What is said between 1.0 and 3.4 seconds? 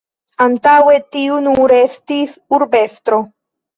tiu nur estis urbestro.